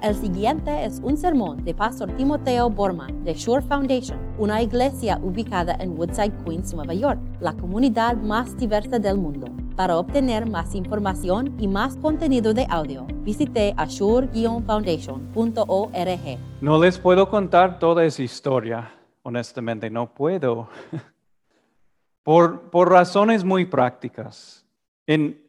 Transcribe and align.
El 0.00 0.14
siguiente 0.14 0.84
es 0.84 1.00
un 1.02 1.16
sermón 1.16 1.64
de 1.64 1.74
Pastor 1.74 2.16
Timoteo 2.16 2.70
Borman 2.70 3.24
de 3.24 3.34
Shore 3.34 3.62
Foundation, 3.62 4.16
una 4.38 4.62
iglesia 4.62 5.18
ubicada 5.20 5.76
en 5.80 5.98
Woodside, 5.98 6.32
Queens, 6.44 6.72
Nueva 6.72 6.94
York, 6.94 7.18
la 7.40 7.52
comunidad 7.54 8.16
más 8.16 8.56
diversa 8.56 9.00
del 9.00 9.18
mundo. 9.18 9.48
Para 9.74 9.98
obtener 9.98 10.48
más 10.48 10.76
información 10.76 11.56
y 11.58 11.66
más 11.66 11.96
contenido 11.96 12.54
de 12.54 12.64
audio, 12.70 13.08
visite 13.24 13.74
ashore-foundation.org. 13.76 16.38
No 16.60 16.80
les 16.80 16.96
puedo 16.96 17.28
contar 17.28 17.80
toda 17.80 18.04
esa 18.04 18.22
historia, 18.22 18.92
honestamente, 19.24 19.90
no 19.90 20.14
puedo. 20.14 20.68
por, 22.22 22.70
por 22.70 22.88
razones 22.88 23.42
muy 23.42 23.64
prácticas. 23.64 24.64
En, 25.08 25.44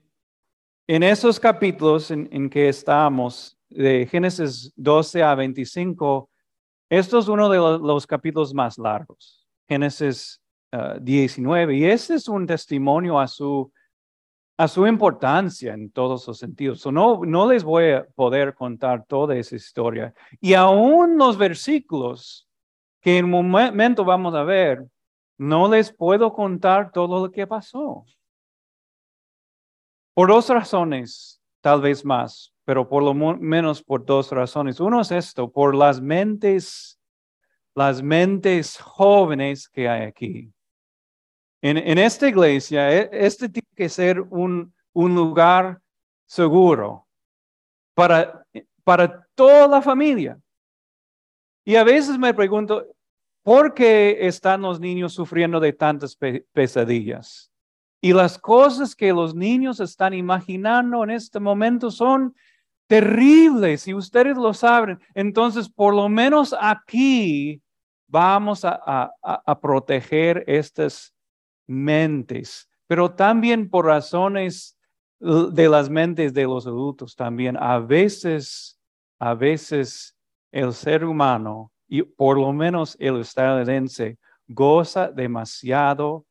en 0.88 1.04
esos 1.04 1.40
capítulos 1.40 2.10
en, 2.10 2.28
en 2.32 2.50
que 2.50 2.68
estamos, 2.68 3.59
de 3.70 4.08
Génesis 4.08 4.74
12 4.76 5.24
a 5.24 5.36
25, 5.36 6.30
esto 6.90 7.20
es 7.20 7.28
uno 7.28 7.50
de 7.50 7.58
los, 7.58 8.08
capítulos 8.08 8.54
más 8.54 8.78
largos, 8.78 9.48
Génesis 9.68 10.42
19, 11.02 11.74
uh, 11.74 11.76
y 11.76 11.86
ese 11.86 12.16
es 12.16 12.28
un 12.28 12.46
testimonio 12.46 13.20
a 13.20 13.28
su, 13.28 13.72
a 14.58 14.68
su 14.68 14.86
importancia 14.88 15.74
en 15.74 15.92
todos 15.92 16.28
los 16.28 16.38
sentidos. 16.38 16.86
no, 16.88 17.22
no 17.26 17.50
les 17.50 17.64
voy 17.64 17.92
a 17.92 18.06
poder 18.16 18.54
contar 18.54 19.06
toda 19.06 19.36
esa 19.36 19.56
historia. 19.56 20.14
Y 20.40 20.54
aún 20.54 21.18
los 21.18 21.38
versículos 21.38 22.48
que 23.02 23.18
en 23.18 23.34
un 23.34 23.50
momento 23.50 24.04
vamos 24.04 24.34
a 24.36 24.44
ver, 24.44 24.86
no 25.38 25.70
les 25.70 25.92
puedo 25.92 26.34
contar 26.34 26.92
todo 26.92 27.22
lo 27.26 27.32
que 27.32 27.48
pasó. 27.48 28.06
Por 30.14 30.28
dos 30.28 30.50
razones, 30.50 31.42
tal 31.62 31.82
vez 31.82 32.04
más 32.04 32.54
pero 32.70 32.88
por 32.88 33.02
lo 33.02 33.16
menos 33.16 33.82
por 33.82 34.06
dos 34.06 34.32
razones. 34.32 34.80
Uno 34.80 35.02
es 35.02 35.10
esto, 35.10 35.52
por 35.52 35.74
las 35.74 36.00
mentes, 36.00 37.00
las 37.74 38.04
mentes 38.04 38.78
jóvenes 38.78 39.68
que 39.68 39.90
hay 39.90 40.04
aquí. 40.04 40.54
En, 41.64 41.98
esta 41.98 42.28
iglesia, 42.28 42.96
e, 42.96 43.10
este 43.12 43.50
tiene 43.50 43.68
que 43.76 43.90
ser 43.90 44.22
un, 44.22 44.72
un 44.94 45.16
lugar 45.16 45.82
seguro 46.28 47.08
para, 47.96 48.46
para 48.84 49.28
toda 49.34 49.68
la 49.68 49.82
familia. 49.82 50.40
Y 51.66 51.76
a 51.76 51.84
veces 51.84 52.20
me 52.20 52.36
pregunto, 52.36 52.86
¿por 53.42 53.74
qué 53.74 54.28
están 54.28 54.62
los 54.62 54.80
niños 54.80 55.14
sufriendo 55.14 55.60
de 55.60 55.74
tantas 55.74 56.16
pesadillas? 56.54 57.52
Y 58.00 58.14
las 58.14 58.38
cosas 58.38 58.96
que 58.96 59.12
los 59.12 59.34
niños 59.34 59.80
están 59.80 60.14
imaginando 60.14 61.04
en 61.04 61.10
este 61.10 61.40
momento 61.40 61.90
son 61.90 62.36
terrible, 62.90 63.78
si 63.78 63.94
ustedes 63.94 64.36
lo 64.36 64.52
saben. 64.52 65.00
Entonces, 65.14 65.70
por 65.70 65.94
lo 65.94 66.10
menos 66.10 66.56
aquí 66.60 67.62
vamos 68.08 68.66
a, 68.66 69.12
proteger 69.62 70.44
estas 70.48 71.14
mentes, 71.68 72.68
pero 72.88 73.12
también 73.12 73.70
por 73.70 73.86
razones 73.86 74.76
de 75.20 75.70
las 75.70 75.88
mentes 75.88 76.34
de 76.34 76.46
los 76.46 76.66
adultos 76.66 77.16
también. 77.16 77.58
A 77.58 77.78
veces, 77.78 78.80
a 79.20 79.36
veces 79.36 80.18
el 80.52 80.74
ser 80.74 81.06
humano, 81.06 81.72
y 81.88 82.02
por 82.02 82.40
lo 82.40 82.52
menos 82.52 82.98
el 83.00 83.20
estadounidense, 83.20 84.18
goza 84.48 85.12
demasiado 85.12 86.26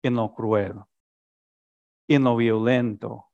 en 0.00 0.14
lo 0.14 0.32
cruel, 0.32 0.74
en 2.06 2.22
lo 2.22 2.36
violento, 2.36 3.26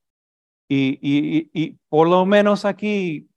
y, 0.72 1.78
por 1.88 2.08
lo 2.08 2.24
menos 2.24 2.64
aquí 2.64 3.28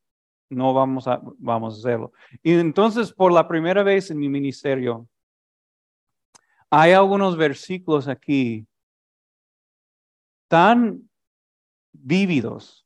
no 0.50 0.74
vamos 0.74 1.08
a, 1.08 1.20
vamos 1.40 1.76
a 1.76 1.78
hacerlo. 1.80 2.14
Y 2.44 2.54
entonces, 2.54 3.12
por 3.12 3.32
la 3.32 3.48
primera 3.48 3.82
vez 3.82 4.12
en 4.12 4.20
mi 4.20 4.30
ministerio, 4.30 5.08
hay 6.70 6.92
algunos 6.92 7.36
versículos 7.36 8.08
aquí 8.08 8.68
tan 10.48 11.10
vívidos 11.92 12.86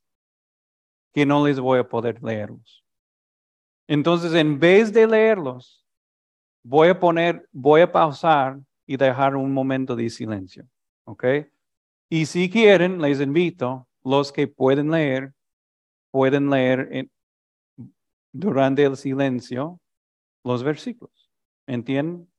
que 1.14 1.26
no 1.26 1.46
les 1.46 1.60
voy 1.60 1.80
a 1.80 1.88
poder 1.88 2.24
leerlos. 2.24 2.86
Entonces, 3.86 4.34
en 4.34 4.60
vez 4.60 4.94
de 4.94 5.08
leerlos, 5.08 5.86
voy 6.64 6.90
a 6.90 7.00
poner, 7.00 7.50
voy 7.52 7.82
a 7.82 7.92
pausar 7.92 8.60
y 8.86 8.96
dejar 8.96 9.36
un 9.36 9.54
momento 9.54 9.96
de 9.96 10.10
silencio. 10.10 10.66
¿Ok? 11.04 11.26
Y 12.10 12.26
si 12.26 12.50
quieren, 12.50 13.02
les 13.02 13.20
invito 13.20 13.87
los 14.08 14.32
que 14.32 14.48
pueden 14.48 14.90
leer, 14.90 15.34
pueden 16.12 16.50
leer 16.50 17.10
durante 18.32 18.84
el 18.86 18.96
silencio 18.96 19.82
los 20.44 20.64
versículos. 20.64 21.30
¿Entienden? 21.68 22.32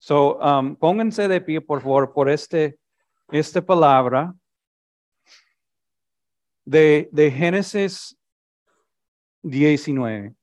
So, 0.00 0.38
um, 0.38 0.74
pónganse 0.74 1.28
de 1.28 1.40
pie, 1.40 1.60
por 1.60 1.80
favor, 1.80 2.12
por 2.12 2.28
este, 2.28 2.78
esta 3.30 3.62
palabra 3.62 4.34
de, 6.64 7.08
de 7.12 7.30
Génesis 7.30 8.18
19. 9.42 10.34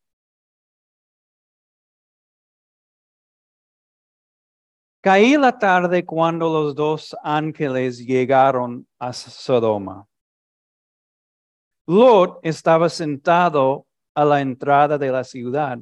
Caí 5.02 5.36
la 5.36 5.58
tarde 5.60 6.06
cuando 6.06 6.48
los 6.54 6.76
dos 6.76 7.16
ángeles 7.24 7.98
llegaron 8.06 8.88
a 9.00 9.12
Sodoma. 9.12 10.08
Lot 11.88 12.40
estaba 12.44 12.90
sentado 12.90 13.86
a 14.14 14.26
la 14.26 14.42
entrada 14.42 14.98
de 14.98 15.12
la 15.12 15.24
ciudad. 15.24 15.80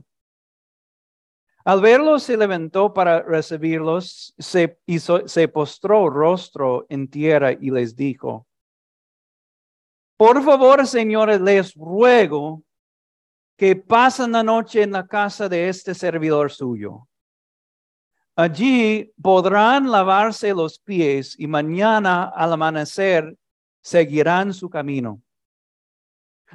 Al 1.65 1.81
verlos 1.81 2.23
se 2.23 2.37
levantó 2.37 2.93
para 2.93 3.21
recibirlos 3.21 4.33
se, 4.37 4.79
se 5.25 5.47
postró 5.47 6.09
rostro 6.09 6.85
en 6.89 7.09
tierra 7.09 7.51
y 7.51 7.69
les 7.69 7.95
dijo, 7.95 8.47
por 10.17 10.43
favor, 10.43 10.85
señores, 10.85 11.39
les 11.39 11.73
ruego 11.75 12.63
que 13.57 13.75
pasen 13.75 14.33
la 14.33 14.43
noche 14.43 14.83
en 14.83 14.91
la 14.91 15.07
casa 15.07 15.47
de 15.47 15.69
este 15.69 15.93
servidor 15.93 16.51
suyo. 16.51 17.07
Allí 18.35 19.13
podrán 19.21 19.91
lavarse 19.91 20.53
los 20.53 20.79
pies 20.79 21.35
y 21.37 21.47
mañana 21.47 22.31
al 22.35 22.53
amanecer 22.53 23.37
seguirán 23.81 24.53
su 24.53 24.69
camino. 24.69 25.21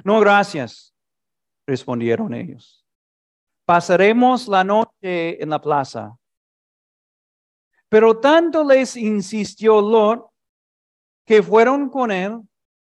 No, 0.03 0.19
gracias, 0.19 0.93
respondieron 1.65 2.33
ellos. 2.33 2.85
Pasaremos 3.65 4.47
la 4.47 4.63
noche 4.63 5.41
en 5.41 5.49
la 5.49 5.59
plaza. 5.59 6.17
Pero 7.89 8.19
tanto 8.19 8.63
les 8.63 8.95
insistió 8.97 9.81
Lot 9.81 10.27
que 11.25 11.41
fueron 11.41 11.89
con 11.89 12.11
él 12.11 12.41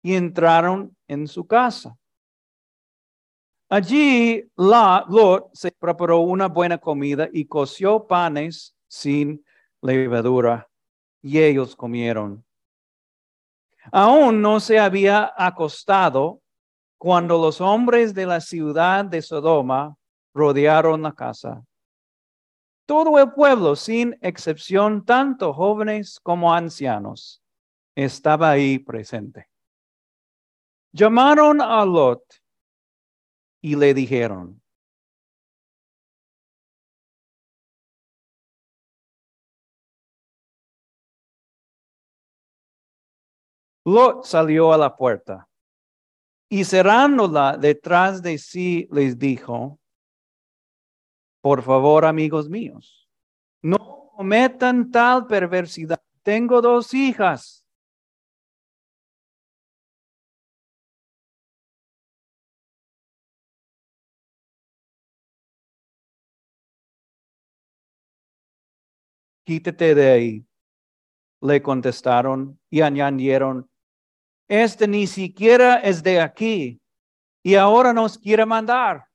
y 0.03 0.15
entraron 0.15 0.95
en 1.07 1.27
su 1.27 1.47
casa. 1.47 1.95
Allí 3.69 4.49
Lot 4.55 5.49
se 5.53 5.71
preparó 5.71 6.19
una 6.19 6.47
buena 6.47 6.77
comida 6.77 7.29
y 7.31 7.45
coció 7.45 8.07
panes 8.07 8.75
sin 8.87 9.45
levadura 9.81 10.67
y 11.21 11.39
ellos 11.39 11.75
comieron. 11.75 12.43
Aún 13.91 14.41
no 14.41 14.59
se 14.59 14.79
había 14.79 15.33
acostado 15.37 16.41
cuando 16.99 17.37
los 17.37 17.61
hombres 17.61 18.13
de 18.13 18.25
la 18.25 18.41
ciudad 18.41 19.05
de 19.05 19.21
Sodoma 19.21 19.95
rodearon 20.33 21.01
la 21.01 21.13
casa. 21.13 21.63
Todo 22.85 23.17
el 23.17 23.31
pueblo, 23.31 23.77
sin 23.77 24.17
excepción, 24.21 25.05
tanto 25.05 25.53
jóvenes 25.53 26.19
como 26.21 26.53
ancianos, 26.53 27.41
estaba 27.95 28.49
ahí 28.49 28.79
presente. 28.79 29.47
Llamaron 30.91 31.61
a 31.61 31.85
Lot 31.85 32.23
y 33.61 33.75
le 33.75 33.93
dijeron, 33.93 34.61
Lot 43.85 44.25
salió 44.25 44.73
a 44.73 44.78
la 44.78 44.97
puerta 44.97 45.48
y 46.49 46.66
cerrándola 46.66 47.57
detrás 47.57 48.22
de 48.23 48.37
sí 48.40 48.87
les 48.91 49.17
dijo, 49.19 49.79
por 51.41 51.61
favor, 51.61 52.05
amigos 52.05 52.49
míos, 52.49 53.07
no 53.61 54.09
cometan 54.16 54.91
tal 54.91 55.28
perversidad. 55.28 56.01
Tengo 56.23 56.61
dos 56.61 56.93
hijas. 56.93 57.66
Quítate 69.45 69.95
de 69.95 70.11
ahí. 70.11 70.45
Le 71.41 71.61
contestaron 71.61 72.59
y 72.69 72.81
añadieron, 72.81 73.68
este 74.49 74.87
ni 74.87 75.07
siquiera 75.07 75.75
es 75.75 76.03
de 76.03 76.19
aquí 76.19 76.81
y 77.43 77.55
ahora 77.55 77.93
nos 77.93 78.17
quiere 78.17 78.46
mandar. 78.46 79.05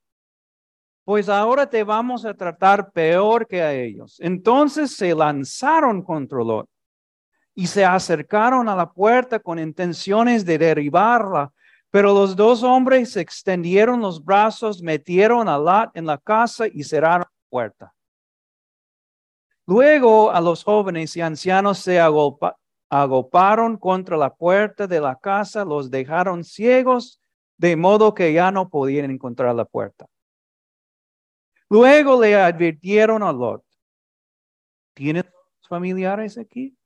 pues 1.04 1.28
ahora 1.28 1.68
te 1.68 1.84
vamos 1.84 2.24
a 2.24 2.32
tratar 2.32 2.90
peor 2.90 3.46
que 3.46 3.60
a 3.60 3.74
ellos. 3.74 4.16
Entonces 4.20 4.96
se 4.96 5.14
lanzaron 5.14 6.00
contra 6.02 6.42
Lot 6.42 6.66
y 7.54 7.66
se 7.66 7.84
acercaron 7.84 8.70
a 8.70 8.76
la 8.76 8.90
puerta 8.90 9.38
con 9.38 9.58
intenciones 9.58 10.46
de 10.46 10.56
derribarla. 10.56 11.52
Pero 11.90 12.14
los 12.14 12.34
dos 12.34 12.62
hombres 12.62 13.16
extendieron 13.16 14.00
los 14.00 14.24
brazos, 14.24 14.82
metieron 14.82 15.46
a 15.46 15.58
Lot 15.58 15.90
en 15.94 16.06
la 16.06 16.16
casa 16.16 16.66
y 16.72 16.82
cerraron 16.82 17.20
la 17.20 17.48
puerta. 17.50 17.94
Luego 19.66 20.30
a 20.30 20.40
los 20.40 20.64
jóvenes 20.64 21.16
y 21.16 21.20
ancianos 21.20 21.78
se 21.78 22.00
agoparon 23.02 23.76
contra 23.76 24.16
la 24.16 24.32
puerta 24.32 24.86
de 24.86 25.00
la 25.00 25.16
casa, 25.16 25.64
los 25.64 25.90
dejaron 25.90 26.44
ciegos, 26.44 27.20
de 27.56 27.74
modo 27.74 28.14
que 28.14 28.32
ya 28.32 28.52
no 28.52 28.68
podían 28.68 29.10
encontrar 29.10 29.52
la 29.52 29.64
puerta. 29.64 30.06
Luego 31.68 32.20
le 32.20 32.36
advirtieron 32.36 33.24
a 33.24 33.32
Lot, 33.32 33.64
¿tienes 34.94 35.24
familiares 35.68 36.38
aquí? 36.38 36.76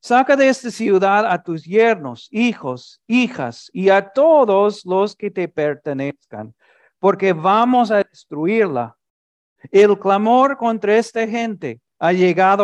Saca 0.00 0.36
de 0.36 0.48
esta 0.48 0.70
ciudad 0.70 1.26
a 1.26 1.42
tus 1.42 1.64
yernos, 1.64 2.28
hijos, 2.30 3.02
hijas 3.08 3.68
y 3.72 3.88
a 3.88 4.12
todos 4.12 4.84
los 4.84 5.16
que 5.16 5.30
te 5.32 5.48
pertenezcan, 5.48 6.54
porque 7.00 7.32
vamos 7.32 7.90
a 7.90 7.96
destruirla. 7.96 8.96
El 9.72 9.98
clamor 9.98 10.56
contra 10.56 10.96
esta 10.96 11.26
gente 11.26 11.80
ha 11.98 12.12
llegado 12.12 12.60